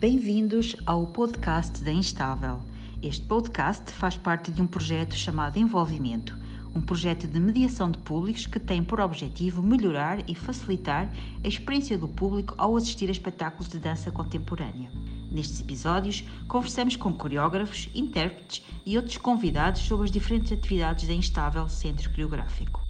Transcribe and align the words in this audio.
Bem-vindos 0.00 0.74
ao 0.86 1.06
podcast 1.08 1.84
da 1.84 1.92
Instável. 1.92 2.62
Este 3.02 3.22
podcast 3.26 3.92
faz 3.92 4.16
parte 4.16 4.50
de 4.50 4.62
um 4.62 4.66
projeto 4.66 5.14
chamado 5.14 5.58
Envolvimento, 5.58 6.34
um 6.74 6.80
projeto 6.80 7.28
de 7.28 7.38
mediação 7.38 7.90
de 7.90 7.98
públicos 7.98 8.46
que 8.46 8.58
tem 8.58 8.82
por 8.82 8.98
objetivo 8.98 9.62
melhorar 9.62 10.26
e 10.26 10.34
facilitar 10.34 11.12
a 11.44 11.46
experiência 11.46 11.98
do 11.98 12.08
público 12.08 12.54
ao 12.56 12.78
assistir 12.78 13.10
a 13.10 13.12
espetáculos 13.12 13.68
de 13.68 13.78
dança 13.78 14.10
contemporânea. 14.10 14.90
Nestes 15.30 15.60
episódios, 15.60 16.24
conversamos 16.48 16.96
com 16.96 17.12
coreógrafos, 17.12 17.90
intérpretes 17.94 18.64
e 18.86 18.96
outros 18.96 19.18
convidados 19.18 19.82
sobre 19.82 20.06
as 20.06 20.10
diferentes 20.10 20.50
atividades 20.50 21.06
da 21.06 21.12
Instável 21.12 21.68
Centro 21.68 22.08
Coreográfico. 22.08 22.80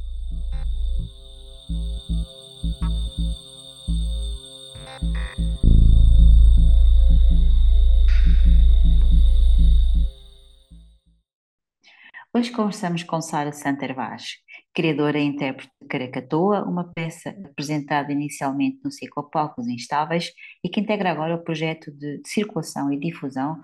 Hoje 12.33 12.53
conversamos 12.53 13.03
com 13.03 13.21
Sara 13.21 13.51
Santervaz, 13.51 14.37
criadora 14.73 15.19
e 15.19 15.25
intérprete 15.25 15.73
de 15.83 15.89
Caracatoa, 15.89 16.63
uma 16.63 16.89
peça 16.93 17.31
apresentada 17.31 18.13
inicialmente 18.13 18.79
no 18.85 18.93
ciclo 18.93 19.29
Palcos 19.29 19.67
Instáveis 19.67 20.33
e 20.63 20.69
que 20.69 20.79
integra 20.79 21.11
agora 21.11 21.35
o 21.35 21.43
projeto 21.43 21.91
de 21.91 22.23
circulação 22.25 22.93
e 22.93 23.01
difusão 23.01 23.61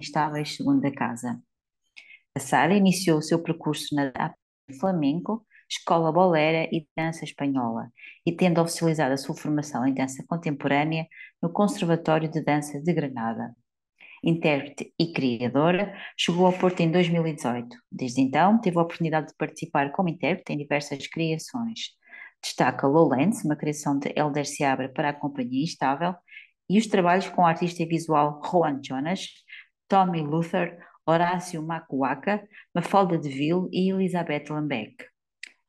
Instáveis 0.00 0.56
Segunda 0.56 0.90
Casa. 0.90 1.40
A 2.36 2.40
Sara 2.40 2.74
iniciou 2.74 3.18
o 3.18 3.22
seu 3.22 3.40
percurso 3.40 3.94
na 3.94 4.34
flamenco, 4.80 5.46
escola 5.70 6.10
bolera 6.10 6.68
e 6.72 6.88
dança 6.96 7.24
espanhola, 7.24 7.92
e 8.26 8.32
tendo 8.32 8.60
oficializado 8.60 9.14
a 9.14 9.16
sua 9.16 9.36
formação 9.36 9.86
em 9.86 9.94
dança 9.94 10.24
contemporânea 10.26 11.06
no 11.40 11.48
Conservatório 11.52 12.28
de 12.28 12.42
Dança 12.42 12.82
de 12.82 12.92
Granada 12.92 13.54
intérprete 14.24 14.92
e 14.98 15.12
criadora, 15.12 15.94
chegou 16.16 16.46
ao 16.46 16.52
Porto 16.52 16.80
em 16.80 16.90
2018. 16.90 17.76
Desde 17.90 18.20
então, 18.20 18.60
teve 18.60 18.78
a 18.78 18.82
oportunidade 18.82 19.28
de 19.28 19.34
participar 19.36 19.92
como 19.92 20.08
intérprete 20.08 20.52
em 20.52 20.58
diversas 20.58 21.06
criações. 21.06 21.90
Destaca 22.42 22.86
Lowlands, 22.86 23.44
uma 23.44 23.56
criação 23.56 23.98
de 23.98 24.12
Elder 24.16 24.46
Seabra 24.46 24.88
para 24.88 25.10
a 25.10 25.14
Companhia 25.14 25.62
Instável, 25.62 26.14
e 26.68 26.78
os 26.78 26.86
trabalhos 26.86 27.28
com 27.28 27.42
o 27.42 27.46
artista 27.46 27.84
visual 27.86 28.40
Juan 28.44 28.80
Jonas, 28.82 29.28
Tommy 29.88 30.22
Luther, 30.22 30.78
Horácio 31.06 31.62
Macuaca, 31.62 32.42
Mafalda 32.74 33.18
de 33.18 33.28
Ville 33.28 33.68
e 33.70 33.90
Elizabeth 33.90 34.44
Lambeck. 34.50 34.96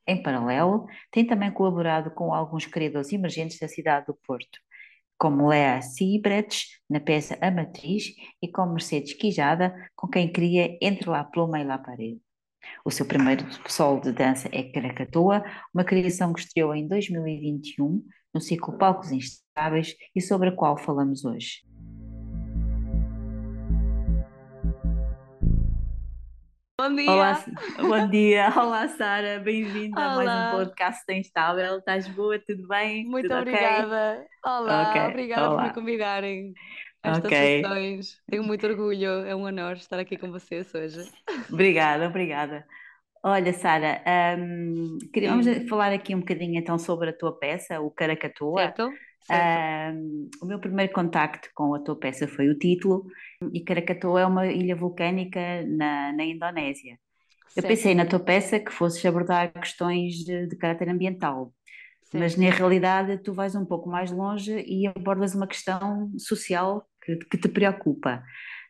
Em 0.06 0.22
paralelo, 0.22 0.86
tem 1.10 1.26
também 1.26 1.50
colaborado 1.50 2.10
com 2.12 2.32
alguns 2.32 2.64
criadores 2.64 3.12
emergentes 3.12 3.58
da 3.58 3.68
cidade 3.68 4.06
do 4.06 4.18
Porto, 4.26 4.58
como 5.18 5.48
Lea 5.48 5.80
Siebrecht 5.82 6.80
na 6.88 7.00
peça 7.00 7.38
A 7.40 7.50
Matriz 7.50 8.14
e 8.40 8.48
com 8.48 8.66
Mercedes 8.66 9.14
Quijada, 9.14 9.74
com 9.94 10.08
quem 10.08 10.30
cria 10.30 10.76
Entre 10.80 11.08
La 11.08 11.24
Pluma 11.24 11.60
e 11.60 11.64
La 11.64 11.78
Parede. 11.78 12.20
O 12.84 12.90
seu 12.90 13.06
primeiro 13.06 13.44
solo 13.68 14.00
de 14.00 14.12
dança 14.12 14.48
é 14.52 14.62
Caracatoa, 14.62 15.44
uma 15.72 15.84
criação 15.84 16.32
que 16.32 16.40
estreou 16.40 16.74
em 16.74 16.86
2021 16.86 18.04
no 18.34 18.40
ciclo 18.40 18.76
Palcos 18.76 19.10
Instáveis 19.12 19.96
e 20.14 20.20
sobre 20.20 20.48
a 20.48 20.52
qual 20.52 20.76
falamos 20.76 21.24
hoje. 21.24 21.65
Bom 26.78 26.94
dia. 26.94 27.10
Olá, 27.10 27.44
bom 27.78 28.10
dia. 28.10 28.52
Olá, 28.54 28.86
Sara. 28.88 29.40
Bem-vinda 29.40 29.98
a 29.98 30.16
mais 30.16 30.28
um 30.28 30.58
podcast 30.58 31.04
Instável. 31.10 31.78
Estás 31.78 32.06
boa? 32.06 32.38
Tudo 32.38 32.68
bem? 32.68 33.06
Muito 33.06 33.28
Tudo 33.28 33.38
obrigada. 33.38 34.18
Okay? 34.18 34.26
Olá, 34.44 34.90
okay. 34.90 35.00
obrigada 35.06 35.50
Olá. 35.50 35.56
por 35.56 35.68
me 35.68 35.74
convidarem 35.74 36.52
a 37.02 37.12
estas 37.12 37.24
okay. 37.24 37.62
sessões. 37.62 38.22
Tenho 38.28 38.44
muito 38.44 38.66
orgulho, 38.66 39.24
é 39.24 39.34
um 39.34 39.46
honor 39.46 39.72
estar 39.76 39.98
aqui 39.98 40.18
com 40.18 40.30
vocês 40.30 40.74
hoje. 40.74 41.10
Obrigada, 41.50 42.08
obrigada. 42.08 42.66
Olha, 43.22 43.54
Sara, 43.54 44.02
um, 44.38 44.98
queríamos 45.14 45.46
falar 45.70 45.94
aqui 45.94 46.14
um 46.14 46.20
bocadinho 46.20 46.58
então 46.58 46.78
sobre 46.78 47.08
a 47.08 47.12
tua 47.16 47.38
peça, 47.38 47.80
o 47.80 47.90
Caracatoa. 47.90 48.60
Certo. 48.60 48.92
Um, 49.30 50.28
o 50.42 50.46
meu 50.46 50.60
primeiro 50.60 50.92
contacto 50.92 51.48
com 51.54 51.74
a 51.74 51.80
tua 51.80 51.98
peça 51.98 52.28
foi 52.28 52.48
o 52.48 52.58
título, 52.58 53.06
e 53.52 53.60
Krakatoa 53.60 54.20
é 54.20 54.26
uma 54.26 54.46
ilha 54.46 54.76
vulcânica 54.76 55.64
na, 55.66 56.12
na 56.12 56.24
Indonésia. 56.24 56.98
Eu 57.56 57.62
pensei 57.62 57.94
na 57.94 58.04
tua 58.04 58.20
peça 58.20 58.60
que 58.60 58.70
fosses 58.70 59.04
abordar 59.04 59.52
questões 59.52 60.16
de, 60.16 60.46
de 60.46 60.56
caráter 60.56 60.88
ambiental, 60.88 61.52
mas 62.12 62.36
na 62.36 62.50
realidade 62.50 63.18
tu 63.18 63.32
vais 63.32 63.54
um 63.54 63.64
pouco 63.64 63.88
mais 63.88 64.10
longe 64.10 64.62
e 64.66 64.86
abordas 64.86 65.34
uma 65.34 65.46
questão 65.46 66.10
social 66.18 66.86
que, 67.02 67.16
que 67.16 67.38
te 67.38 67.48
preocupa. 67.48 68.22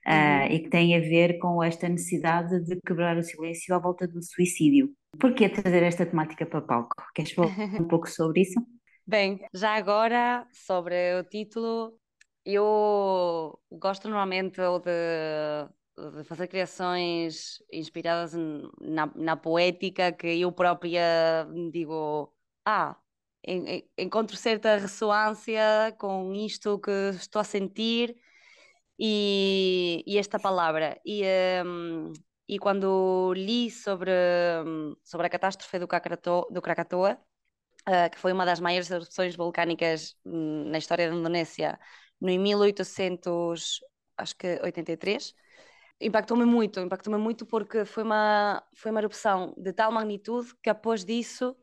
Uh, 0.06 0.47
e 0.53 0.61
que 0.61 0.69
tem 0.69 0.95
a 0.95 1.00
ver 1.00 1.37
com 1.41 1.61
esta 1.61 1.89
necessidade 1.89 2.65
de 2.65 2.78
quebrar 2.87 3.16
o 3.16 3.25
silêncio 3.25 3.75
à 3.75 3.78
volta 3.81 4.06
do 4.06 4.22
suicídio. 4.22 4.93
Por 5.19 5.34
que 5.34 5.49
trazer 5.49 5.83
esta 5.83 6.06
temática 6.06 6.47
para 6.47 6.61
palco? 6.61 6.95
Queres 7.12 7.33
falar 7.33 7.49
um 7.81 7.89
pouco 7.89 8.09
sobre 8.09 8.43
isso? 8.43 8.55
Bem, 9.09 9.41
já 9.55 9.75
agora, 9.77 10.47
sobre 10.53 11.15
o 11.21 11.25
título, 11.25 11.97
eu 12.44 13.56
gosto 13.71 14.09
normalmente 14.09 14.61
de, 14.81 16.17
de 16.17 16.25
fazer 16.25 16.49
criações 16.49 17.62
inspiradas 17.72 18.34
na, 18.81 19.06
na 19.15 19.37
poética 19.37 20.11
que 20.12 20.27
eu 20.41 20.50
própria 20.53 21.47
digo, 21.72 22.34
ah, 22.65 22.97
en, 23.45 23.89
encontro 23.97 24.37
certa 24.37 24.77
ressonância 24.77 25.95
com 25.99 26.34
isto 26.34 26.78
que 26.81 26.91
estou 27.15 27.41
a 27.41 27.45
sentir 27.45 28.16
e, 28.99 30.03
e 30.06 30.19
esta 30.19 30.39
palavra. 30.39 31.00
E, 31.05 31.22
um, 31.65 32.12
e 32.49 32.59
quando 32.59 33.33
li 33.34 33.71
sobre, 33.71 34.11
sobre 35.05 35.27
a 35.27 35.31
catástrofe 35.31 35.78
do 35.78 35.89
Krakatoa, 35.89 36.47
do 36.50 36.62
Krakatoa 36.62 37.19
uh, 37.89 38.11
que 38.11 38.19
foi 38.19 38.33
uma 38.33 38.45
das 38.45 38.61
maiores 38.61 38.91
erupções 38.91 39.37
volcânicas 39.37 40.17
hum, 40.25 40.65
na 40.71 40.79
história 40.79 41.09
da 41.09 41.15
Indonésia, 41.15 41.79
no 42.21 42.31
em 42.31 42.39
1883. 42.39 45.35
Impactou-me 46.01 46.45
muito, 46.45 46.81
impactou-me 46.81 47.19
muito 47.19 47.47
porque 47.47 47.85
foi 47.85 48.03
uma, 48.03 48.63
foi 48.75 48.91
uma 48.91 49.01
erupção 49.01 49.55
de 49.57 49.73
tal 49.73 49.93
magnitude 49.93 50.53
que 50.63 50.69
após 50.69 51.05
disso 51.05 51.57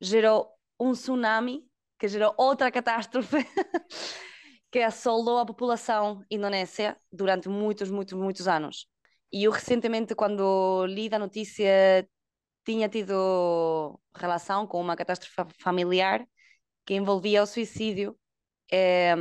gerou 0.00 0.48
um 0.78 0.92
tsunami 0.92 1.66
que 1.98 2.06
gerou 2.08 2.34
outra 2.36 2.70
catástrofe 2.70 3.36
que 4.70 4.80
assolou 4.80 5.38
a 5.38 5.46
população 5.46 6.24
indonésia 6.30 6.96
durante 7.12 7.48
muitos, 7.48 7.90
muitos, 7.90 8.14
muitos 8.14 8.48
anos. 8.48 8.86
E 9.32 9.44
eu 9.44 9.52
recentemente, 9.52 10.14
quando 10.14 10.86
li 10.86 11.08
da 11.08 11.18
notícia, 11.18 12.06
tinha 12.64 12.88
tido 12.88 13.98
relação 14.14 14.66
com 14.66 14.80
uma 14.80 14.96
catástrofe 14.96 15.52
familiar 15.58 16.26
que 16.84 16.94
envolvia 16.94 17.42
o 17.42 17.46
suicídio 17.46 18.18
é, 18.70 19.14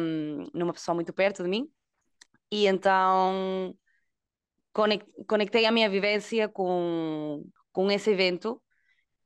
numa 0.53 0.73
pessoa 0.73 0.95
muito 0.95 1.13
perto 1.13 1.43
de 1.43 1.49
mim. 1.49 1.69
E 2.51 2.67
então 2.67 3.75
conectei 5.27 5.65
a 5.65 5.71
minha 5.71 5.89
vivência 5.89 6.47
com, 6.49 7.43
com 7.71 7.91
esse 7.91 8.11
evento 8.11 8.61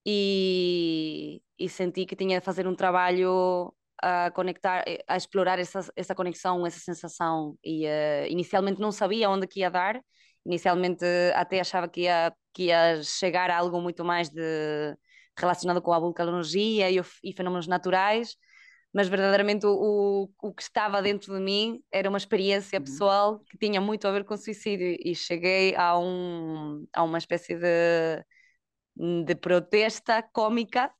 e, 0.05 1.41
e 1.57 1.69
senti 1.69 2.05
que 2.05 2.15
tinha 2.15 2.39
de 2.39 2.45
fazer 2.45 2.67
um 2.67 2.75
trabalho 2.75 3.73
a 4.01 4.29
conectar, 4.31 4.83
a 5.07 5.17
explorar 5.17 5.59
essa, 5.59 5.79
essa 5.95 6.15
conexão, 6.15 6.65
essa 6.65 6.79
sensação. 6.79 7.57
E 7.63 7.85
uh, 7.85 8.27
inicialmente 8.29 8.79
não 8.79 8.91
sabia 8.91 9.29
onde 9.29 9.47
que 9.47 9.61
ia 9.61 9.69
dar, 9.69 9.99
inicialmente 10.45 11.05
até 11.33 11.59
achava 11.59 11.87
que 11.87 12.01
ia, 12.01 12.33
que 12.53 12.63
ia 12.65 13.01
chegar 13.03 13.49
a 13.49 13.57
algo 13.57 13.81
muito 13.81 14.03
mais 14.05 14.29
de, 14.29 14.41
relacionado 15.37 15.81
com 15.81 15.93
a 15.93 15.99
vulcanologia 15.99 16.89
e, 16.89 17.01
e 17.23 17.33
fenómenos 17.33 17.67
naturais, 17.67 18.35
mas 18.93 19.07
verdadeiramente 19.07 19.65
o, 19.65 20.29
o, 20.41 20.53
que 20.53 20.63
estava 20.63 21.01
dentro 21.01 21.33
de 21.35 21.41
mim 21.41 21.81
era 21.91 22.07
uma 22.07 22.17
experiência 22.17 22.79
uhum. 22.79 22.85
pessoal 22.85 23.39
que 23.49 23.57
tinha 23.57 23.81
muito 23.81 24.07
a 24.07 24.11
ver 24.11 24.23
com 24.23 24.37
suicídio 24.37 24.95
e 25.03 25.13
cheguei 25.13 25.75
a, 25.75 25.99
um, 25.99 26.87
a 26.93 27.03
uma 27.03 27.17
espécie 27.17 27.55
de, 27.55 28.23
de 29.25 29.35
protesta 29.35 30.23
cômica 30.23 30.91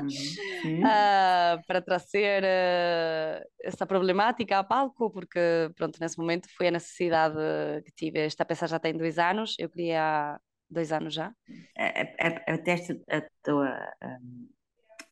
uhum. 0.00 0.80
uh, 0.84 1.62
para 1.66 1.80
trazer 1.80 2.42
uh, 2.42 3.44
essa 3.62 3.86
problemática 3.86 4.58
a 4.58 4.64
palco, 4.64 5.10
porque 5.10 5.70
pronto, 5.76 5.98
nesse 6.00 6.18
momento 6.18 6.48
foi 6.56 6.68
a 6.68 6.72
necessidade 6.72 7.36
que 7.84 7.92
tive. 7.92 8.20
Esta 8.20 8.44
peça 8.44 8.66
já 8.66 8.78
tem 8.78 8.96
dois 8.96 9.18
anos, 9.18 9.56
eu 9.58 9.68
queria 9.68 10.02
há 10.02 10.40
dois 10.70 10.92
anos 10.92 11.14
já. 11.14 11.32
É, 11.76 12.02
é, 12.02 12.44
é, 12.46 13.16
a 13.16 13.22
tua. 13.42 13.70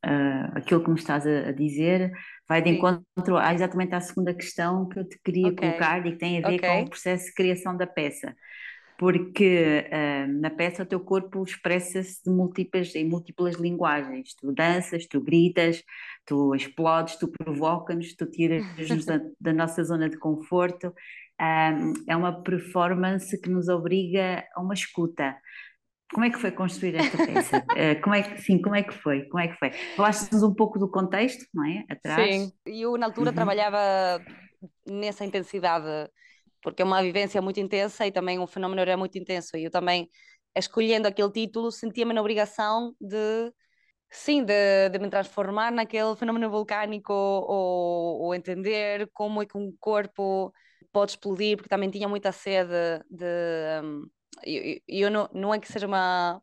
Uh, 0.02 0.56
aquilo 0.56 0.82
que 0.82 0.88
me 0.88 0.98
estás 0.98 1.26
a, 1.26 1.48
a 1.48 1.52
dizer 1.52 2.10
vai 2.48 2.62
de 2.62 2.70
Sim. 2.70 2.76
encontro 2.76 3.36
a, 3.36 3.52
exatamente 3.52 3.94
à 3.94 4.00
segunda 4.00 4.32
questão 4.32 4.88
que 4.88 4.98
eu 4.98 5.06
te 5.06 5.20
queria 5.22 5.48
okay. 5.48 5.68
colocar 5.68 6.06
e 6.06 6.12
que 6.12 6.16
tem 6.16 6.38
a 6.38 6.48
ver 6.48 6.56
okay. 6.56 6.70
com 6.70 6.82
o 6.84 6.88
processo 6.88 7.26
de 7.26 7.34
criação 7.34 7.76
da 7.76 7.86
peça. 7.86 8.34
Porque 9.00 9.86
uh, 9.88 10.30
na 10.42 10.50
peça 10.50 10.82
o 10.82 10.86
teu 10.86 11.00
corpo 11.00 11.42
expressa-se 11.42 12.22
de 12.22 12.30
múltiplas, 12.30 12.94
em 12.94 13.08
múltiplas 13.08 13.54
linguagens. 13.54 14.34
Tu 14.34 14.52
danças, 14.52 15.06
tu 15.06 15.22
gritas, 15.22 15.82
tu 16.26 16.54
explodes, 16.54 17.16
tu 17.16 17.26
provocas-nos, 17.26 18.14
tu 18.14 18.26
tiras-nos 18.26 19.06
da, 19.06 19.18
da, 19.40 19.54
nossa 19.54 19.82
zona 19.82 20.10
de 20.10 20.18
conforto. 20.18 20.92
Um, 21.40 21.94
é 22.06 22.14
uma 22.14 22.42
performance 22.42 23.40
que 23.40 23.48
nos 23.48 23.70
obriga 23.70 24.44
a 24.54 24.60
uma 24.60 24.74
escuta. 24.74 25.34
Como 26.12 26.26
é 26.26 26.30
que 26.30 26.38
foi 26.38 26.50
construir 26.50 26.96
esta 26.96 27.16
peça? 27.16 27.56
uh, 27.56 28.00
como 28.04 28.14
é 28.14 28.22
que, 28.22 28.42
sim, 28.42 28.60
como 28.60 28.74
é 28.74 28.82
que 28.82 28.92
foi? 28.92 29.22
Como 29.30 29.42
é 29.42 29.48
que 29.48 29.56
foi? 29.56 29.70
Falaste-nos 29.96 30.42
um 30.42 30.52
pouco 30.52 30.78
do 30.78 30.90
contexto, 30.90 31.46
não 31.54 31.64
é? 31.64 31.86
Atrás. 31.88 32.36
Sim, 32.36 32.52
eu 32.66 32.98
na 32.98 33.06
altura 33.06 33.30
uhum. 33.30 33.34
trabalhava 33.34 34.22
nessa 34.86 35.24
intensidade 35.24 36.10
porque 36.62 36.82
é 36.82 36.84
uma 36.84 37.02
vivência 37.02 37.40
muito 37.42 37.60
intensa 37.60 38.06
e 38.06 38.12
também 38.12 38.38
o 38.38 38.46
fenómeno 38.46 38.80
era 38.80 38.96
muito 38.96 39.16
intenso. 39.18 39.56
E 39.56 39.64
eu 39.64 39.70
também, 39.70 40.10
escolhendo 40.56 41.08
aquele 41.08 41.30
título, 41.30 41.70
sentia-me 41.72 42.12
na 42.14 42.20
obrigação 42.20 42.94
de, 43.00 43.52
sim, 44.10 44.44
de, 44.44 44.90
de 44.90 44.98
me 44.98 45.10
transformar 45.10 45.72
naquele 45.72 46.16
fenómeno 46.16 46.50
vulcânico 46.50 47.12
ou, 47.12 48.22
ou, 48.22 48.34
entender 48.34 49.08
como 49.12 49.42
é 49.42 49.46
que 49.46 49.56
um 49.58 49.74
corpo 49.80 50.52
pode 50.92 51.12
explodir, 51.12 51.56
porque 51.56 51.68
também 51.68 51.90
tinha 51.90 52.08
muita 52.08 52.32
sede 52.32 52.72
de. 53.10 53.24
Eu, 54.44 54.80
eu, 54.88 55.10
não, 55.10 55.28
não 55.32 55.54
é 55.54 55.58
que 55.58 55.70
seja 55.70 55.86
uma, 55.86 56.40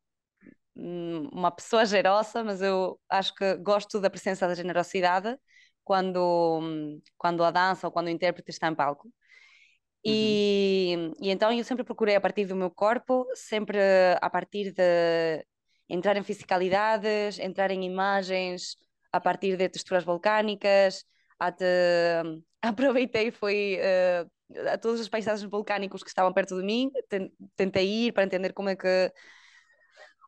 uma 0.75 1.51
pessoa 1.51 1.85
generosa, 1.85 2.43
mas 2.43 2.61
eu 2.61 2.99
acho 3.09 3.33
que 3.35 3.55
gosto 3.57 3.99
da 3.99 4.09
presença 4.09 4.47
da 4.47 4.55
generosidade 4.55 5.37
quando, 5.83 6.99
quando 7.17 7.43
a 7.43 7.51
dança 7.51 7.87
ou 7.87 7.91
quando 7.91 8.07
o 8.07 8.09
intérprete 8.09 8.51
está 8.51 8.67
em 8.67 8.75
palco. 8.75 9.11
E, 10.05 10.95
uhum. 10.97 11.13
e 11.19 11.29
então 11.29 11.51
eu 11.51 11.63
sempre 11.63 11.83
procurei 11.83 12.15
a 12.15 12.21
partir 12.21 12.45
do 12.45 12.55
meu 12.55 12.69
corpo, 12.69 13.27
sempre 13.33 13.79
a 14.21 14.29
partir 14.29 14.71
de 14.71 15.45
entrar 15.89 16.15
em 16.17 16.23
fisicalidades, 16.23 17.39
entrar 17.39 17.71
em 17.71 17.83
imagens, 17.83 18.77
a 19.11 19.19
partir 19.19 19.57
de 19.57 19.69
texturas 19.69 20.03
volcânicas, 20.03 21.05
até 21.39 22.21
aproveitei 22.61 23.31
foi 23.31 23.79
uh, 23.79 24.69
a 24.69 24.77
todos 24.77 24.99
os 24.99 25.09
paisagens 25.09 25.49
volcânicos 25.49 26.03
que 26.03 26.09
estavam 26.09 26.33
perto 26.33 26.57
de 26.57 26.65
mim, 26.65 26.91
tentei 27.55 28.07
ir 28.07 28.11
para 28.11 28.23
entender 28.23 28.53
como 28.53 28.69
é 28.69 28.75
que 28.75 29.11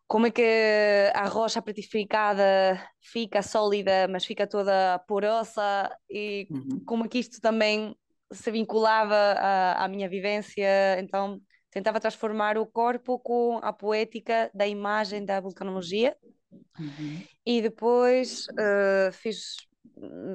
como 0.07 0.25
é 0.25 0.31
que 0.31 1.12
a 1.13 1.27
rocha 1.27 1.62
petrificada 1.62 2.83
fica 3.00 3.44
sólida, 3.44 4.07
mas 4.07 4.25
fica 4.25 4.48
toda 4.48 4.98
porosa 5.07 5.95
e 6.10 6.48
uhum. 6.50 6.83
como 6.83 7.06
é 7.06 7.07
que 7.07 7.19
isto 7.19 7.39
também 7.39 7.95
se 8.31 8.52
vinculava 8.52 9.16
à, 9.16 9.86
à 9.86 9.88
minha 9.88 10.08
vivência, 10.08 11.00
então 11.00 11.42
tentava 11.72 12.00
transformar 12.00 12.58
o 12.58 12.66
corpo 12.66 13.20
com 13.20 13.60
a 13.62 13.72
poética 13.72 14.50
da 14.54 14.68
imagem 14.68 15.24
da 15.24 15.40
vulcanologia. 15.40 16.16
Uhum. 16.80 17.24
E 17.46 17.62
depois 17.62 18.48
uh, 18.50 19.12
fiz, 19.12 19.56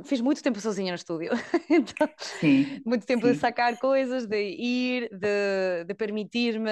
fiz 0.05 0.20
muito 0.20 0.43
tempo 0.43 0.61
sozinha 0.61 0.93
no 0.93 0.96
estúdio. 0.96 1.32
então, 1.69 2.08
sim, 2.19 2.81
muito 2.85 3.05
tempo 3.05 3.26
sim. 3.26 3.32
de 3.32 3.38
sacar 3.38 3.79
coisas, 3.79 4.26
de 4.26 4.41
ir, 4.41 5.08
de, 5.11 5.85
de 5.87 5.94
permitir-me. 5.94 6.70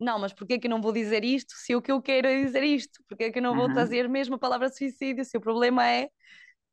Não, 0.00 0.18
mas 0.18 0.32
porquê 0.32 0.58
que 0.58 0.66
eu 0.66 0.70
não 0.70 0.82
vou 0.82 0.92
dizer 0.92 1.24
isto 1.24 1.54
se 1.54 1.76
o 1.76 1.82
que 1.82 1.92
eu 1.92 2.02
quero 2.02 2.26
é 2.26 2.42
dizer 2.42 2.64
isto? 2.64 3.00
Porquê 3.08 3.30
que 3.30 3.38
eu 3.38 3.42
não 3.42 3.52
uhum. 3.52 3.58
vou 3.58 3.72
trazer 3.72 4.08
mesmo 4.08 4.34
a 4.34 4.38
palavra 4.38 4.68
suicídio 4.68 5.24
se 5.24 5.36
o 5.36 5.40
problema 5.40 5.88
é 5.88 6.08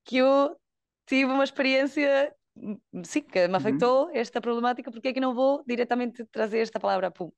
que 0.04 0.18
eu 0.18 0.56
tive 1.06 1.32
uma 1.32 1.44
experiência 1.44 2.34
sim, 3.04 3.22
que 3.22 3.48
me 3.48 3.48
uhum. 3.48 3.56
afetou 3.56 4.06
uhum. 4.06 4.12
esta 4.14 4.42
problemática, 4.42 4.92
porque 4.92 5.10
é 5.10 5.14
que 5.14 5.20
não 5.20 5.34
vou 5.34 5.64
diretamente 5.68 6.26
trazer 6.32 6.60
esta 6.60 6.80
palavra 6.80 7.12
pum? 7.12 7.32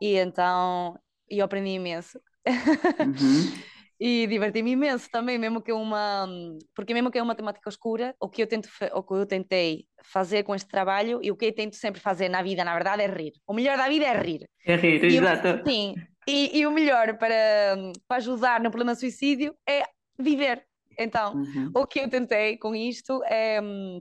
E 0.00 0.16
então 0.16 0.98
eu 1.28 1.44
aprendi 1.44 1.70
imenso. 1.70 2.20
Uhum. 2.46 3.52
e 3.98 4.26
diverti-me 4.26 4.72
imenso 4.72 5.10
também, 5.10 5.38
mesmo 5.38 5.62
que 5.62 5.70
é 5.70 5.74
uma. 5.74 6.28
Porque 6.74 6.92
mesmo 6.92 7.10
que 7.10 7.18
é 7.18 7.22
uma 7.22 7.34
temática 7.34 7.68
escura, 7.68 8.14
o 8.20 8.28
que 8.28 8.42
eu 8.42 8.46
tento 8.46 8.68
o 8.94 9.02
que 9.02 9.14
eu 9.14 9.26
tentei 9.26 9.86
fazer 10.02 10.42
com 10.42 10.54
este 10.54 10.68
trabalho 10.68 11.20
e 11.22 11.30
o 11.30 11.36
que 11.36 11.46
eu 11.46 11.54
tento 11.54 11.76
sempre 11.76 12.00
fazer 12.00 12.28
na 12.28 12.42
vida, 12.42 12.64
na 12.64 12.74
verdade, 12.74 13.02
é 13.02 13.06
rir. 13.06 13.32
O 13.46 13.54
melhor 13.54 13.76
da 13.76 13.88
vida 13.88 14.04
é 14.04 14.20
rir. 14.20 14.48
É 14.66 14.76
rir, 14.76 15.04
e 15.04 15.16
exato. 15.16 15.62
O, 15.62 15.68
sim. 15.68 15.94
E, 16.28 16.58
e, 16.58 16.66
o 16.66 16.72
melhor 16.72 17.16
para, 17.18 17.76
para 18.08 18.16
ajudar 18.16 18.60
no 18.60 18.70
problema 18.70 18.94
de 18.94 19.00
suicídio 19.00 19.54
é 19.66 19.84
viver. 20.18 20.64
Então, 20.98 21.34
uhum. 21.34 21.70
o 21.74 21.86
que 21.86 22.00
eu 22.00 22.08
tentei 22.08 22.56
com 22.56 22.74
isto 22.74 23.22
é 23.24 23.60
hum, 23.62 24.00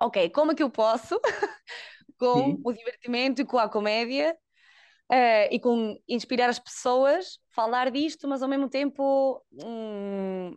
ok, 0.00 0.30
como 0.30 0.52
é 0.52 0.54
que 0.54 0.62
eu 0.62 0.70
posso, 0.70 1.20
com 2.18 2.50
Sim. 2.50 2.60
o 2.64 2.72
divertimento 2.72 3.42
e 3.42 3.44
com 3.44 3.58
a 3.58 3.68
comédia, 3.68 4.36
uh, 5.10 5.48
e 5.50 5.58
com 5.60 5.96
inspirar 6.08 6.48
as 6.48 6.58
pessoas, 6.58 7.38
falar 7.54 7.90
disto, 7.90 8.28
mas 8.28 8.42
ao 8.42 8.48
mesmo 8.48 8.68
tempo, 8.68 9.42
hum, 9.52 10.54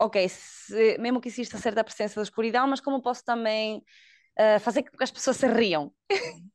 ok, 0.00 0.28
se, 0.28 0.98
mesmo 0.98 1.20
que 1.20 1.28
exista 1.28 1.58
certa 1.58 1.84
presença 1.84 2.16
da 2.16 2.22
escuridão, 2.22 2.66
mas 2.68 2.80
como 2.80 3.02
posso 3.02 3.24
também 3.24 3.82
uh, 4.38 4.60
fazer 4.60 4.82
com 4.82 4.96
que 4.96 5.04
as 5.04 5.10
pessoas 5.10 5.36
se 5.36 5.46
riam? 5.46 5.92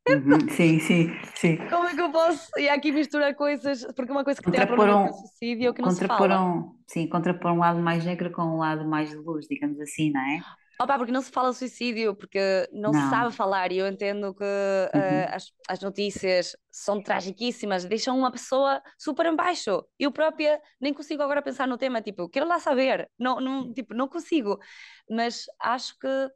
Uhum, 0.07 0.49
sim, 0.49 0.79
sim, 0.79 1.09
sim. 1.35 1.57
Como 1.69 1.87
é 1.87 1.95
que 1.95 2.01
eu 2.01 2.11
posso? 2.11 2.49
E 2.57 2.69
aqui 2.69 2.91
misturar 2.91 3.33
coisas, 3.35 3.85
porque 3.95 4.11
uma 4.11 4.23
coisa 4.23 4.41
que 4.41 4.51
tem 4.51 4.61
a 4.61 4.65
um, 4.65 5.13
suicídio 5.13 5.73
que 5.73 5.81
não 5.81 5.91
se 5.91 6.07
fala. 6.07 6.41
Um, 6.41 6.75
sim, 6.87 7.07
contrapor 7.07 7.51
um 7.51 7.59
lado 7.59 7.79
mais 7.79 8.05
negro 8.05 8.31
com 8.31 8.43
um 8.43 8.57
lado 8.57 8.85
mais 8.87 9.09
de 9.09 9.17
luz, 9.17 9.47
digamos 9.47 9.79
assim, 9.79 10.11
não 10.11 10.21
é? 10.21 10.41
Opa, 10.83 10.97
porque 10.97 11.13
não 11.13 11.21
se 11.21 11.31
fala 11.31 11.53
suicídio, 11.53 12.13
porque 12.13 12.67
não, 12.73 12.91
não. 12.91 13.01
se 13.01 13.09
sabe 13.09 13.33
falar, 13.33 13.71
e 13.71 13.77
eu 13.77 13.87
entendo 13.87 14.33
que 14.33 14.43
uh, 14.43 14.97
uhum. 14.97 15.25
as, 15.33 15.49
as 15.69 15.79
notícias 15.79 16.57
são 16.69 17.01
tragiquíssimas, 17.01 17.85
deixam 17.85 18.17
uma 18.17 18.29
pessoa 18.29 18.81
super 18.97 19.25
em 19.27 19.35
baixo. 19.35 19.81
Eu 19.97 20.11
própria 20.11 20.61
nem 20.81 20.93
consigo 20.93 21.23
agora 21.23 21.41
pensar 21.41 21.69
no 21.69 21.77
tema, 21.77 22.01
tipo, 22.01 22.27
quero 22.27 22.45
lá 22.45 22.59
saber, 22.59 23.09
não, 23.17 23.39
não, 23.39 23.71
tipo, 23.71 23.93
não 23.93 24.09
consigo. 24.09 24.59
Mas 25.09 25.45
acho 25.57 25.97
que 25.97 26.29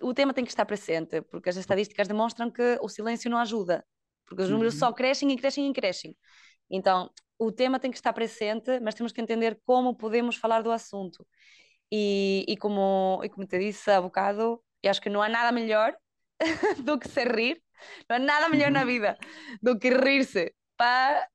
o 0.00 0.14
tema 0.14 0.32
tem 0.32 0.42
que 0.42 0.50
estar 0.50 0.64
presente, 0.64 1.20
porque 1.20 1.50
as 1.50 1.56
estatísticas 1.56 2.08
demonstram 2.08 2.50
que 2.50 2.78
o 2.80 2.88
silêncio 2.88 3.30
não 3.30 3.36
ajuda, 3.36 3.84
porque 4.24 4.44
os 4.44 4.48
números 4.48 4.72
uhum. 4.74 4.80
só 4.80 4.92
crescem 4.94 5.30
e 5.30 5.36
crescem 5.36 5.68
e 5.68 5.74
crescem. 5.74 6.16
Então, 6.70 7.10
o 7.38 7.52
tema 7.52 7.78
tem 7.78 7.90
que 7.90 7.98
estar 7.98 8.14
presente, 8.14 8.80
mas 8.80 8.94
temos 8.94 9.12
que 9.12 9.20
entender 9.20 9.60
como 9.66 9.94
podemos 9.94 10.36
falar 10.36 10.62
do 10.62 10.70
assunto. 10.70 11.26
E, 11.92 12.44
e, 12.48 12.56
como, 12.56 13.20
e 13.24 13.28
como 13.28 13.46
te 13.46 13.58
disse 13.58 13.90
há 13.90 14.00
bocado, 14.00 14.62
eu 14.82 14.90
acho 14.90 15.00
que 15.00 15.10
não 15.10 15.22
há 15.22 15.28
nada 15.28 15.52
melhor 15.52 15.94
do 16.84 16.98
que 16.98 17.08
se 17.08 17.24
rir, 17.24 17.60
não 18.08 18.16
há 18.16 18.18
nada 18.18 18.48
melhor 18.48 18.70
na 18.70 18.84
vida 18.84 19.18
do 19.62 19.78
que 19.78 19.90
rir-se 19.90 20.54
para 20.76 21.26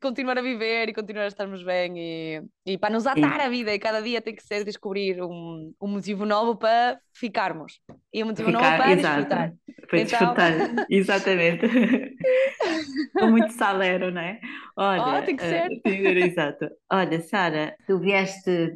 continuar 0.00 0.38
a 0.38 0.42
viver 0.42 0.88
e 0.88 0.94
continuar 0.94 1.24
a 1.24 1.28
estarmos 1.28 1.62
bem 1.62 1.94
e, 1.96 2.42
e 2.66 2.78
para 2.78 2.92
nos 2.92 3.06
atar 3.06 3.40
a 3.40 3.48
vida 3.48 3.72
e 3.72 3.78
cada 3.78 4.02
dia 4.02 4.20
tem 4.20 4.34
que 4.34 4.42
ser 4.42 4.64
descobrir 4.64 5.22
um, 5.22 5.72
um 5.80 5.86
motivo 5.86 6.26
novo 6.26 6.56
para 6.56 6.98
ficarmos 7.14 7.80
e 8.12 8.22
um 8.22 8.26
motivo 8.26 8.50
Ficar, 8.50 8.62
novo 8.62 8.76
para 8.76 8.92
exato. 8.92 9.16
desfrutar. 9.16 9.52
Para 9.88 10.00
então... 10.00 10.18
desfrutar, 10.18 10.86
exatamente. 10.90 11.68
Com 13.14 13.28
muito 13.28 13.52
salero, 13.52 14.10
não 14.10 14.20
é? 14.20 14.40
Olha, 14.76 15.20
oh, 15.20 15.24
tem 15.24 15.36
que 15.36 15.44
ser. 15.44 15.68
Uh, 15.68 16.18
exato. 16.18 16.68
Olha, 16.90 17.20
Sara, 17.20 17.76
tu 17.86 17.98
vieste 17.98 18.72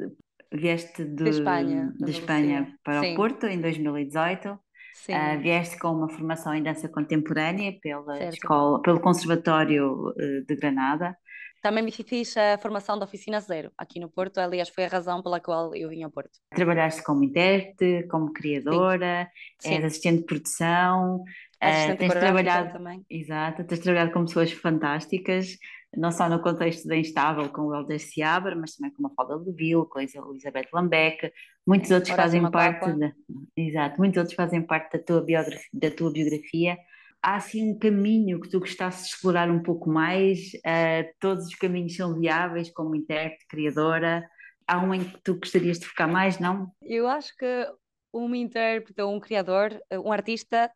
vieste 0.53 1.05
de, 1.05 1.25
de 1.25 1.31
Espanha, 1.31 1.93
de 1.99 2.11
Espanha 2.11 2.75
para 2.83 3.01
Sim. 3.01 3.13
o 3.13 3.17
Porto 3.17 3.47
em 3.47 3.61
2018. 3.61 4.59
Sim. 4.95 5.15
Uh, 5.15 5.41
vieste 5.41 5.79
com 5.79 5.89
uma 5.93 6.09
formação 6.09 6.55
em 6.55 6.63
dança 6.63 6.89
contemporânea 6.89 7.75
pela 7.81 8.19
escola, 8.25 8.83
pelo 8.83 9.01
Conservatório 9.01 10.09
uh, 10.09 10.45
de 10.47 10.57
Granada. 10.57 11.17
Também 11.63 11.85
me 11.85 11.93
fiz 11.93 12.37
a 12.37 12.59
formação 12.59 12.99
da 12.99 13.05
Oficina 13.05 13.39
Zero 13.41 13.71
aqui 13.77 14.01
no 14.01 14.09
Porto, 14.09 14.39
aliás, 14.39 14.71
foi 14.71 14.85
a 14.85 14.89
razão 14.89 15.23
pela 15.23 15.41
qual 15.41 15.75
eu 15.75 15.91
vim 15.91 16.03
ao 16.03 16.11
Porto. 16.11 16.39
Trabalhaste 16.51 17.03
como 17.03 17.23
intérprete, 17.23 18.07
como 18.09 18.33
criadora, 18.33 19.31
Sim. 19.59 19.75
és 19.75 19.85
assistente 19.85 20.21
de 20.21 20.25
produção, 20.25 21.23
assistente 21.61 21.97
uh, 21.97 21.99
tens 21.99 22.15
trabalhado 22.15 22.73
também. 22.73 23.05
Exato, 23.11 23.65
tens 23.65 23.81
trabalhado 23.81 24.13
com 24.13 24.25
pessoas 24.25 24.53
fantásticas 24.53 25.59
não 25.97 26.13
só 26.13 26.29
no 26.29 26.41
contexto 26.41 26.87
da 26.87 26.97
Instável 26.97 27.49
com 27.49 27.63
o 27.63 27.75
Helder 27.75 27.99
Seabra, 27.99 28.55
mas 28.55 28.77
também 28.77 28.93
com 28.93 29.05
a 29.05 29.09
Mafalda 29.09 29.37
Leville, 29.37 29.87
com 29.89 29.99
a 29.99 30.03
Elizabeth 30.03 30.69
Lambeck, 30.73 31.33
muitos 31.67 31.91
outros 31.91 32.15
fazem 32.15 32.49
parte 32.51 32.93
da, 32.93 33.13
exato, 33.57 33.99
muitos 33.99 34.19
outros 34.19 34.37
fazem 34.37 34.63
parte 34.63 34.97
da 34.97 35.03
tua 35.03 35.21
biografia, 35.21 35.71
da 35.73 35.91
tua 35.91 36.13
biografia. 36.13 36.79
Há 37.23 37.37
assim 37.37 37.73
um 37.73 37.79
caminho 37.79 38.41
que 38.41 38.49
tu 38.49 38.61
gostasses 38.61 39.09
de 39.09 39.15
explorar 39.15 39.51
um 39.51 39.63
pouco 39.63 39.91
mais? 39.91 40.53
Uh, 40.55 41.11
todos 41.19 41.47
os 41.47 41.55
caminhos 41.55 41.95
são 41.95 42.19
viáveis 42.19 42.71
como 42.71 42.95
intérprete, 42.95 43.47
criadora? 43.47 44.27
Há 44.67 44.79
um 44.79 44.95
em 44.95 45.05
que 45.05 45.21
tu 45.23 45.35
gostarias 45.35 45.79
de 45.79 45.87
focar 45.87 46.11
mais, 46.11 46.39
não? 46.39 46.73
Eu 46.81 47.07
acho 47.09 47.37
que 47.37 47.67
um 48.15 48.35
intérprete 48.35 49.03
ou 49.03 49.15
um 49.15 49.21
criador, 49.21 49.79
um 49.93 50.13
artista, 50.13 50.71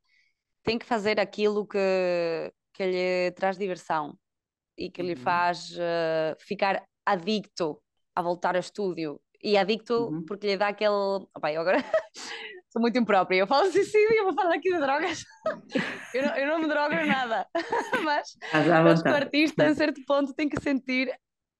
tem 0.62 0.78
que 0.78 0.84
fazer 0.84 1.18
aquilo 1.18 1.66
que, 1.66 1.78
que 2.74 2.84
lhe 2.84 3.30
traz 3.32 3.56
diversão 3.56 4.18
e 4.76 4.90
que 4.90 5.02
lhe 5.02 5.14
uhum. 5.14 5.20
faz 5.20 5.70
uh, 5.72 6.36
ficar 6.38 6.82
adicto 7.04 7.80
a 8.14 8.22
voltar 8.22 8.54
ao 8.54 8.60
estúdio. 8.60 9.20
E 9.42 9.58
adicto 9.58 10.08
uhum. 10.08 10.24
porque 10.24 10.46
lhe 10.46 10.56
dá 10.56 10.68
aquele. 10.68 10.92
Opa, 11.34 11.52
eu 11.52 11.60
agora 11.60 11.78
sou 12.70 12.80
muito 12.80 12.98
imprópria. 12.98 13.38
Eu 13.38 13.46
falo 13.46 13.70
suicídio 13.70 14.12
e 14.12 14.18
eu 14.18 14.24
vou 14.24 14.34
falar 14.34 14.54
aqui 14.54 14.70
de 14.70 14.80
drogas. 14.80 15.24
eu, 16.14 16.22
não, 16.22 16.36
eu 16.36 16.48
não 16.48 16.58
me 16.60 16.66
drogo 16.66 16.94
nada. 16.94 17.46
Mas 18.04 18.36
que 19.02 19.08
o 19.08 19.14
artista, 19.14 19.66
a 19.66 19.74
certo 19.74 20.00
ponto, 20.06 20.32
tem 20.32 20.48
que 20.48 20.60
sentir 20.60 21.12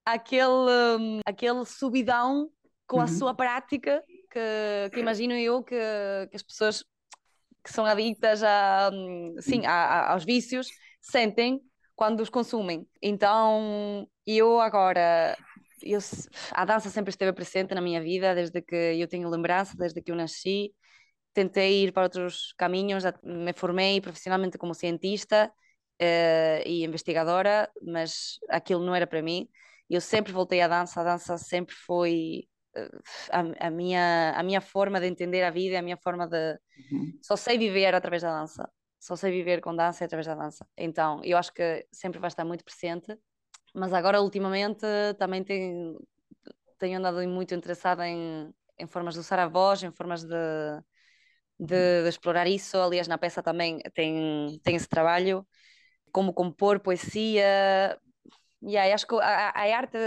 aquele, 0.04 0.98
um, 0.98 1.20
aquele 1.26 1.64
subidão 1.64 2.48
com 2.86 3.00
a 3.00 3.04
uhum. 3.04 3.08
sua 3.08 3.34
prática 3.34 4.02
que, 4.30 4.90
que, 4.92 5.00
imagino 5.00 5.32
eu 5.34 5.62
que, 5.62 5.76
que 6.30 6.36
as 6.36 6.42
pessoas 6.42 6.84
que 7.62 7.72
são 7.72 7.86
adictas 7.86 8.42
a, 8.42 8.90
hum, 8.92 9.36
sim, 9.40 9.64
a, 9.64 9.72
a, 9.72 10.12
aos 10.12 10.24
vícios 10.24 10.68
sentem 11.00 11.62
quando 11.94 12.20
os 12.20 12.30
consumem. 12.30 12.86
Então, 13.00 14.08
eu 14.26 14.60
agora 14.60 15.36
eu, 15.84 15.98
a 16.52 16.64
dança 16.64 16.88
sempre 16.90 17.10
esteve 17.10 17.32
presente 17.32 17.74
na 17.74 17.80
minha 17.80 18.00
vida, 18.00 18.34
desde 18.34 18.60
que 18.62 18.74
eu 18.74 19.06
tenho 19.08 19.28
lembrança, 19.28 19.76
desde 19.76 20.00
que 20.00 20.10
eu 20.10 20.16
nasci. 20.16 20.72
Tentei 21.32 21.84
ir 21.84 21.92
para 21.92 22.04
outros 22.04 22.54
caminhos, 22.56 23.04
me 23.22 23.52
formei 23.52 24.00
profissionalmente 24.00 24.56
como 24.56 24.74
cientista 24.74 25.52
uh, 26.00 26.62
e 26.68 26.84
investigadora, 26.84 27.70
mas 27.82 28.38
aquilo 28.48 28.84
não 28.84 28.94
era 28.94 29.06
para 29.06 29.22
mim. 29.22 29.48
Eu 29.90 30.00
sempre 30.00 30.32
voltei 30.32 30.60
à 30.60 30.68
dança, 30.68 31.00
a 31.00 31.04
dança 31.04 31.36
sempre 31.36 31.74
foi 31.74 32.44
uh, 32.76 33.02
a, 33.30 33.66
a, 33.66 33.70
minha, 33.70 34.32
a 34.36 34.42
minha 34.42 34.60
forma 34.60 35.00
de 35.00 35.06
entender 35.06 35.42
a 35.42 35.50
vida, 35.50 35.78
a 35.78 35.82
minha 35.82 35.96
forma 35.96 36.26
de. 36.26 36.52
Uhum. 36.92 37.18
Só 37.20 37.36
sei 37.36 37.58
viver 37.58 37.94
através 37.94 38.22
da 38.22 38.40
dança, 38.40 38.70
só 39.06 39.14
sei 39.16 39.30
viver 39.30 39.60
com 39.60 39.74
dança 39.76 40.04
através 40.04 40.26
da 40.26 40.34
dança. 40.34 40.66
Então, 40.76 41.20
eu 41.24 41.36
acho 41.36 41.52
que 41.52 41.86
sempre 41.92 42.18
vai 42.18 42.28
estar 42.28 42.44
muito 42.44 42.64
presente 42.64 43.18
mas 43.74 43.92
agora 43.92 44.22
ultimamente 44.22 44.86
também 45.18 45.42
tenho, 45.42 46.00
tenho 46.78 46.98
andado 46.98 47.26
muito 47.28 47.54
interessada 47.54 48.06
em, 48.08 48.54
em 48.78 48.86
formas 48.86 49.14
de 49.14 49.20
usar 49.20 49.40
a 49.40 49.48
voz, 49.48 49.82
em 49.82 49.90
formas 49.90 50.22
de, 50.22 50.36
de, 51.58 52.02
de, 52.02 52.08
explorar 52.08 52.46
isso. 52.46 52.78
Aliás, 52.78 53.08
na 53.08 53.18
peça 53.18 53.42
também 53.42 53.80
tem, 53.92 54.60
tem 54.62 54.76
esse 54.76 54.88
trabalho, 54.88 55.44
como 56.12 56.32
compor 56.32 56.78
poesia. 56.78 57.98
Yeah, 58.62 58.94
acho 58.94 59.06
que 59.08 59.16
a, 59.16 59.50
a 59.50 59.76
arte 59.76 59.98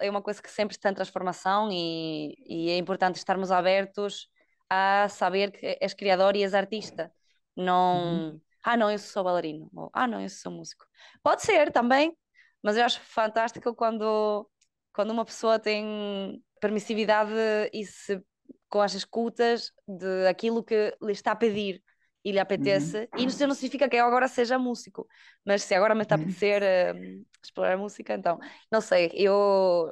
é 0.00 0.10
uma 0.10 0.22
coisa 0.22 0.42
que 0.42 0.50
sempre 0.50 0.76
está 0.76 0.90
em 0.90 0.94
transformação 0.94 1.70
e, 1.72 2.34
e, 2.46 2.70
é 2.70 2.76
importante 2.76 3.16
estarmos 3.16 3.50
abertos 3.50 4.28
a 4.68 5.08
saber 5.08 5.50
que 5.50 5.78
és 5.80 5.94
criador 5.94 6.36
e 6.36 6.42
és 6.42 6.52
artista. 6.52 7.10
Não, 7.58 8.30
uhum. 8.30 8.40
ah, 8.62 8.76
não, 8.76 8.90
eu 8.90 8.98
sou 8.98 9.24
bailarino, 9.24 9.68
ou 9.74 9.90
ah, 9.92 10.06
não, 10.06 10.20
eu 10.20 10.28
sou 10.28 10.52
músico. 10.52 10.86
Pode 11.22 11.42
ser 11.42 11.72
também, 11.72 12.16
mas 12.62 12.76
eu 12.76 12.84
acho 12.84 13.00
fantástico 13.00 13.74
quando, 13.74 14.48
quando 14.92 15.10
uma 15.10 15.24
pessoa 15.24 15.58
tem 15.58 16.42
permissividade 16.60 17.32
e 17.72 17.84
se 17.84 18.22
com 18.68 18.80
as 18.80 18.94
escutas 18.94 19.72
de 19.86 20.26
aquilo 20.28 20.62
que 20.62 20.94
lhe 21.02 21.12
está 21.12 21.32
a 21.32 21.36
pedir 21.36 21.82
e 22.24 22.32
lhe 22.32 22.38
apetece. 22.38 23.08
Uhum. 23.14 23.20
E 23.20 23.24
isso 23.26 23.46
não 23.46 23.54
significa 23.54 23.88
que 23.88 23.96
eu 23.96 24.04
agora 24.04 24.28
seja 24.28 24.58
músico, 24.58 25.08
mas 25.44 25.62
se 25.62 25.74
agora 25.74 25.94
me 25.94 26.02
está 26.02 26.14
a 26.14 26.18
uhum. 26.18 26.24
apetecer 26.24 26.62
uh, 26.62 27.26
explorar 27.42 27.76
música, 27.76 28.14
então, 28.14 28.38
não 28.70 28.80
sei, 28.80 29.10
eu 29.14 29.90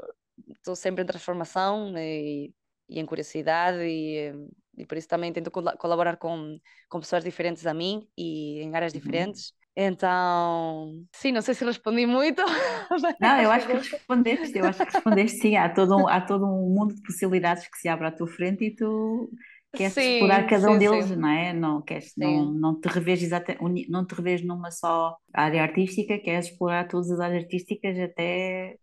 estou 0.55 0.77
sempre 0.77 1.03
em 1.03 1.07
transformação 1.07 1.97
e, 1.97 2.53
e 2.89 3.01
em 3.01 3.07
curiosidade 3.07 3.79
e, 3.83 4.33
e 4.77 4.87
por 4.87 4.97
isso 4.97 5.09
também 5.09 5.33
tento 5.33 5.51
colaborar 5.51 6.17
com, 6.17 6.59
com 6.89 7.01
pessoas 7.01 7.25
diferentes 7.25 7.67
a 7.67 7.75
mim 7.75 8.07
e 8.17 8.61
em 8.61 8.75
áreas 8.75 8.93
uhum. 8.93 9.01
diferentes. 9.01 9.53
Então, 9.79 11.05
sim, 11.13 11.33
não 11.33 11.43
sei 11.43 11.55
se 11.55 11.63
respondi 11.63 12.07
muito. 12.07 12.41
Não, 13.21 13.43
eu 13.43 13.51
acho 13.51 13.67
que 13.67 13.75
respondeste, 13.75 14.57
eu 14.57 14.65
acho 14.65 14.87
que 14.87 14.93
respondeste 14.93 15.39
sim. 15.39 15.57
Há 15.57 15.69
todo 15.69 15.99
um, 15.99 16.09
há 16.09 16.19
todo 16.19 16.47
um 16.47 16.75
mundo 16.75 16.95
de 16.95 17.03
possibilidades 17.03 17.69
que 17.69 17.77
se 17.77 17.87
abre 17.87 18.07
à 18.07 18.11
tua 18.11 18.27
frente 18.27 18.65
e 18.65 18.75
tu 18.75 19.31
queres 19.75 19.93
sim, 19.93 20.15
explorar 20.15 20.47
cada 20.47 20.71
um 20.71 20.79
deles, 20.79 21.07
sim. 21.07 21.17
não 21.17 21.29
é? 21.29 21.53
Não, 21.53 21.83
queres, 21.83 22.13
não, 22.17 22.53
não 22.55 22.81
te 22.81 22.89
revês 22.89 23.23
exatamente, 23.23 23.91
não 23.91 24.07
te 24.07 24.15
revês 24.15 24.43
numa 24.43 24.71
só 24.71 25.15
área 25.35 25.63
artística, 25.63 26.19
queres 26.19 26.47
explorar 26.47 26.89
todas 26.89 27.11
as 27.11 27.21
áreas 27.21 27.45
artísticas 27.45 27.99
até, 27.99 28.79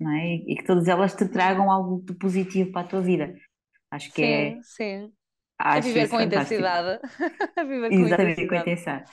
é? 0.00 0.34
E, 0.46 0.56
que 0.56 0.64
todas 0.64 0.88
elas 0.88 1.14
te 1.14 1.28
tragam 1.28 1.70
algo 1.70 2.02
de 2.04 2.14
positivo 2.14 2.72
para 2.72 2.82
a 2.82 2.88
tua 2.88 3.00
vida. 3.00 3.34
Acho 3.94 4.12
que 4.12 4.22
sim, 4.22 4.24
é. 4.24 4.50
Sim, 4.54 4.62
sim. 4.62 5.12
A 5.58 5.80
viver 5.80 6.08
com 6.08 6.18
fantástico. 6.18 6.54
intensidade. 6.54 7.00
a 7.56 7.64
viver 7.64 7.88
com 7.88 7.94
Exatamente, 7.94 8.42
intensidade. 8.42 8.48
com 8.48 8.54
intensidade 8.56 9.10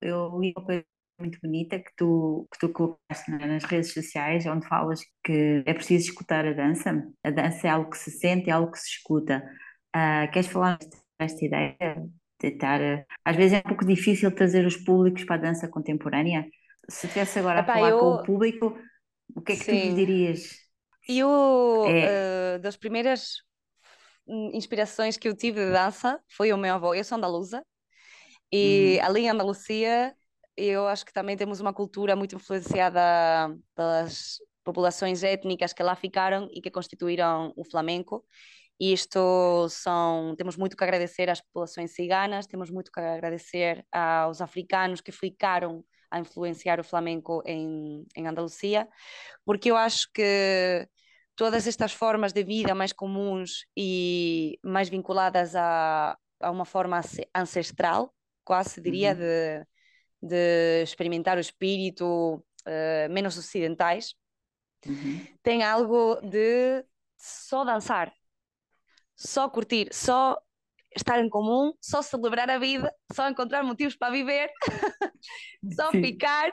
eu 0.00 0.38
li 0.40 0.52
uma 0.56 0.64
coisa 0.64 0.84
muito 1.18 1.38
bonita 1.42 1.78
que 1.78 1.90
tu, 1.96 2.48
que 2.50 2.58
tu 2.58 2.72
colocaste 2.72 3.30
nas 3.30 3.64
redes 3.64 3.92
sociais, 3.92 4.46
onde 4.46 4.66
falas 4.66 5.00
que 5.22 5.62
é 5.66 5.74
preciso 5.74 6.10
escutar 6.10 6.46
a 6.46 6.52
dança. 6.52 7.06
A 7.22 7.30
dança 7.30 7.66
é 7.66 7.70
algo 7.70 7.90
que 7.90 7.98
se 7.98 8.10
sente, 8.10 8.48
é 8.48 8.52
algo 8.52 8.72
que 8.72 8.78
se 8.78 8.88
escuta. 8.88 9.42
Uh, 9.94 10.30
queres 10.32 10.48
falar 10.48 10.78
desta 11.18 11.44
ideia? 11.44 11.76
De 12.40 12.48
estar, 12.48 12.80
às 13.22 13.36
vezes 13.36 13.52
é 13.52 13.58
um 13.58 13.68
pouco 13.68 13.84
difícil 13.84 14.34
trazer 14.34 14.64
os 14.64 14.74
públicos 14.74 15.24
para 15.24 15.36
a 15.36 15.38
dança 15.50 15.68
contemporânea. 15.68 16.46
Se 16.88 17.06
tivesse 17.06 17.38
agora 17.38 17.60
Epá, 17.60 17.72
a 17.72 17.74
falar 17.74 17.90
eu... 17.90 17.98
com 17.98 18.06
o 18.06 18.22
público, 18.22 18.78
o 19.36 19.42
que 19.42 19.52
é 19.52 19.56
que 19.56 19.64
Sim. 19.64 19.72
tu 19.72 19.84
lhes 19.84 19.94
dirias? 19.94 20.50
Eu, 21.06 21.84
é... 21.86 22.56
uh, 22.56 22.60
das 22.62 22.78
primeiras 22.78 23.42
inspirações 24.52 25.16
que 25.16 25.28
eu 25.28 25.36
tive 25.36 25.64
de 25.64 25.72
dança 25.72 26.20
foi 26.28 26.52
o 26.52 26.56
meu 26.58 26.74
avô. 26.74 26.94
Eu 26.94 27.04
sou 27.04 27.18
andaluza 27.18 27.64
e 28.52 28.98
uhum. 28.98 29.06
ali 29.06 29.20
em 29.22 29.30
Andalucia, 29.30 30.14
eu 30.56 30.86
acho 30.88 31.04
que 31.04 31.12
também 31.12 31.36
temos 31.36 31.60
uma 31.60 31.72
cultura 31.72 32.16
muito 32.16 32.34
influenciada 32.36 33.00
pelas 33.74 34.38
populações 34.64 35.22
étnicas 35.22 35.72
que 35.72 35.82
lá 35.82 35.94
ficaram 35.94 36.48
e 36.52 36.60
que 36.60 36.70
constituíram 36.70 37.52
o 37.56 37.64
flamenco. 37.64 38.24
E 38.78 38.92
isto 38.92 39.68
são, 39.68 40.34
temos 40.36 40.56
muito 40.56 40.76
que 40.76 40.82
agradecer 40.82 41.28
às 41.28 41.40
populações 41.40 41.94
ciganas, 41.94 42.46
temos 42.46 42.70
muito 42.70 42.90
que 42.90 42.98
agradecer 42.98 43.84
aos 43.92 44.40
africanos 44.40 45.00
que 45.00 45.12
ficaram 45.12 45.84
a 46.10 46.18
influenciar 46.18 46.80
o 46.80 46.84
flamenco 46.84 47.42
em, 47.46 48.04
em 48.16 48.26
Andalucia, 48.26 48.88
porque 49.44 49.70
eu 49.70 49.76
acho 49.76 50.08
que 50.12 50.88
todas 51.40 51.66
estas 51.66 51.94
formas 51.94 52.34
de 52.34 52.44
vida 52.44 52.74
mais 52.74 52.92
comuns 52.92 53.64
e 53.74 54.58
mais 54.62 54.90
vinculadas 54.90 55.56
a, 55.56 56.14
a 56.38 56.50
uma 56.50 56.66
forma 56.66 57.00
ancestral 57.34 58.14
quase 58.44 58.78
diria, 58.78 59.12
uhum. 59.12 59.16
de, 59.16 59.66
de 60.28 60.82
experimentar 60.82 61.38
o 61.38 61.40
espírito 61.40 62.44
uh, 62.66 63.10
menos 63.10 63.38
ocidentais, 63.38 64.14
uhum. 64.86 65.26
tem 65.42 65.62
algo 65.62 66.20
de 66.20 66.84
só 67.16 67.64
dançar, 67.64 68.12
só 69.16 69.48
curtir, 69.48 69.88
só 69.94 70.38
estar 70.94 71.24
em 71.24 71.30
comum, 71.30 71.72
só 71.80 72.02
celebrar 72.02 72.50
a 72.50 72.58
vida, 72.58 72.94
só 73.14 73.30
encontrar 73.30 73.62
motivos 73.62 73.96
para 73.96 74.12
viver, 74.12 74.50
só 75.74 75.90
Sim. 75.90 76.02
ficar. 76.02 76.50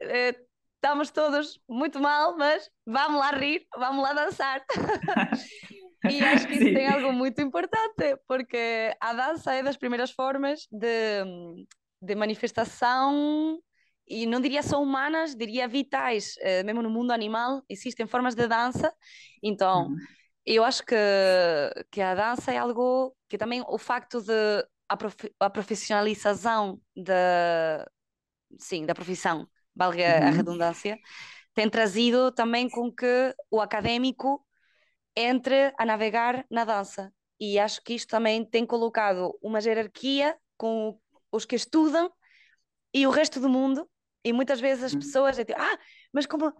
Uh, 0.00 0.49
estamos 0.82 1.10
todos 1.10 1.60
muito 1.68 2.00
mal, 2.00 2.36
mas 2.38 2.70
vamos 2.86 3.20
lá 3.20 3.30
rir, 3.32 3.66
vamos 3.76 4.02
lá 4.02 4.12
dançar. 4.14 4.64
E 6.02 6.24
acho 6.24 6.46
que 6.46 6.54
isso 6.54 6.64
Sim. 6.64 6.72
tem 6.72 6.88
algo 6.88 7.12
muito 7.12 7.42
importante, 7.42 8.16
porque 8.26 8.96
a 8.98 9.12
dança 9.12 9.52
é 9.52 9.62
das 9.62 9.76
primeiras 9.76 10.10
formas 10.10 10.66
de, 10.72 11.66
de 12.00 12.14
manifestação, 12.14 13.60
e 14.08 14.24
não 14.24 14.40
diria 14.40 14.62
só 14.62 14.82
humanas, 14.82 15.36
diria 15.36 15.68
vitais, 15.68 16.36
eh, 16.40 16.62
mesmo 16.62 16.80
no 16.80 16.88
mundo 16.88 17.10
animal 17.10 17.62
existem 17.68 18.06
formas 18.06 18.34
de 18.34 18.48
dança, 18.48 18.90
então 19.42 19.88
uhum. 19.88 19.96
eu 20.46 20.64
acho 20.64 20.82
que, 20.86 20.96
que 21.92 22.00
a 22.00 22.14
dança 22.14 22.50
é 22.50 22.56
algo 22.56 23.14
que 23.28 23.36
também 23.36 23.62
o 23.68 23.76
facto 23.76 24.22
de 24.22 24.32
a, 24.88 24.96
prof, 24.96 25.30
a 25.38 25.50
profissionalização 25.50 26.80
da, 26.96 27.86
sim, 28.58 28.86
da 28.86 28.94
profissão, 28.94 29.46
valga 29.80 30.20
uhum. 30.20 30.26
a 30.26 30.30
redundância, 30.30 30.98
tem 31.54 31.70
trazido 31.70 32.30
também 32.30 32.68
com 32.68 32.92
que 32.92 33.34
o 33.50 33.60
académico 33.62 34.44
entre 35.16 35.72
a 35.78 35.86
navegar 35.86 36.44
na 36.50 36.64
dança. 36.64 37.10
E 37.40 37.58
acho 37.58 37.82
que 37.82 37.94
isto 37.94 38.10
também 38.10 38.44
tem 38.44 38.66
colocado 38.66 39.32
uma 39.42 39.58
hierarquia 39.58 40.36
com 40.58 40.98
os 41.32 41.46
que 41.46 41.56
estudam 41.56 42.12
e 42.92 43.06
o 43.06 43.10
resto 43.10 43.40
do 43.40 43.48
mundo. 43.48 43.88
E 44.22 44.34
muitas 44.34 44.60
vezes 44.60 44.84
as 44.84 44.94
hum. 44.94 44.98
pessoas 44.98 45.38
é 45.38 45.44
tipo, 45.46 45.58
ah, 45.58 45.78
mas 46.12 46.26
como. 46.26 46.52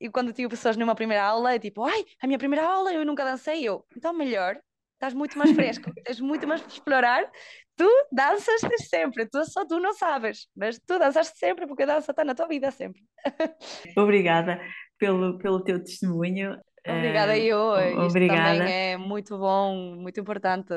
E 0.00 0.10
quando 0.10 0.32
tive 0.32 0.48
pessoas 0.48 0.76
numa 0.76 0.96
primeira 0.96 1.22
aula, 1.22 1.54
é 1.54 1.58
tipo, 1.60 1.84
ai, 1.84 2.04
a 2.20 2.26
minha 2.26 2.38
primeira 2.38 2.66
aula 2.66 2.92
eu 2.92 3.04
nunca 3.04 3.24
dancei. 3.24 3.62
Eu, 3.62 3.86
então 3.96 4.12
melhor, 4.12 4.60
estás 5.04 5.14
muito 5.14 5.36
mais 5.36 5.52
fresco, 5.52 5.92
tens 6.04 6.20
muito 6.20 6.46
mais 6.46 6.60
para 6.60 6.72
explorar. 6.72 7.30
Tu 7.76 7.88
danças 8.12 8.60
sempre, 8.88 9.26
tu, 9.26 9.44
só 9.44 9.66
tu 9.66 9.78
não 9.80 9.92
sabes, 9.92 10.46
mas 10.56 10.78
tu 10.78 10.98
dançaste 10.98 11.36
sempre 11.38 11.66
porque 11.66 11.82
a 11.82 11.86
dança 11.86 12.12
está 12.12 12.24
na 12.24 12.34
tua 12.34 12.46
vida 12.46 12.70
sempre. 12.70 13.02
Obrigada 13.98 14.60
pelo, 14.98 15.38
pelo 15.38 15.62
teu 15.62 15.82
testemunho. 15.82 16.56
Obrigada, 16.86 17.36
eu. 17.36 17.74
Isto 17.80 18.00
Obrigada. 18.00 18.58
também 18.58 18.72
é 18.72 18.96
muito 18.96 19.36
bom, 19.36 19.96
muito 19.96 20.20
importante. 20.20 20.72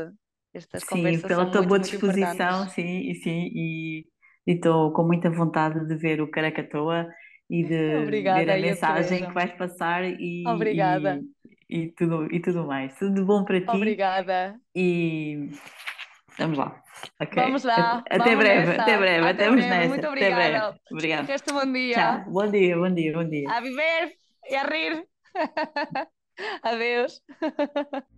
Estas 0.53 0.81
sim, 0.81 0.89
conversas 0.89 1.27
pela 1.27 1.45
tua 1.45 1.61
muito, 1.61 1.67
boa 1.67 1.79
disposição, 1.79 2.67
sim, 2.69 3.11
e 3.11 3.15
sim, 3.15 3.51
e 3.53 4.05
estou 4.47 4.91
com 4.91 5.03
muita 5.03 5.29
vontade 5.29 5.85
de 5.85 5.95
ver 5.95 6.19
o 6.19 6.31
Caracatoa 6.31 7.07
e 7.49 7.63
de 7.63 7.95
Obrigada, 8.01 8.43
ver 8.43 8.51
a 8.51 8.59
mensagem 8.59 9.25
que 9.27 9.33
vais 9.33 9.51
passar 9.51 10.03
e, 10.03 10.43
Obrigada. 10.47 11.21
E, 11.21 11.56
e, 11.69 11.87
tudo, 11.91 12.33
e 12.33 12.39
tudo 12.39 12.65
mais. 12.65 12.97
Tudo 12.97 13.25
bom 13.25 13.43
para 13.43 13.59
ti. 13.61 13.67
Obrigada. 13.69 14.59
E, 14.75 15.49
Vamos 16.37 16.57
lá. 16.57 16.83
Okay. 17.21 17.43
Vamos 17.43 17.63
lá. 17.63 18.03
Até 18.09 18.17
vamos 18.17 18.37
breve, 18.37 18.67
nessa. 18.67 18.81
até 18.81 18.97
breve, 18.97 19.27
Até 19.27 19.29
até 19.29 19.51
breve. 19.51 19.67
breve. 19.67 19.87
Muito 19.87 20.07
Até 20.07 20.11
breve. 20.11 20.35
obrigada. 20.35 20.79
Obrigado. 20.91 21.25
Resta 21.27 21.53
um 21.53 21.59
bom 21.59 21.73
dia. 21.73 21.95
Tchau. 21.95 22.31
Bom 22.31 22.51
dia, 22.51 22.77
bom 22.77 22.93
dia, 22.93 23.13
bom 23.13 23.29
dia. 23.29 23.49
A 23.49 23.59
viver 23.61 24.13
e 24.49 24.55
a 24.55 24.63
rir. 24.63 25.05
Adeus. 26.63 27.21